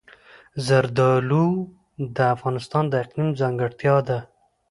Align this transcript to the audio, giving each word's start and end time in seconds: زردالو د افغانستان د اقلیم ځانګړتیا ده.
زردالو 0.65 1.45
د 2.15 2.17
افغانستان 2.35 2.83
د 2.89 2.93
اقلیم 3.03 3.29
ځانګړتیا 3.41 3.95
ده. 4.07 4.19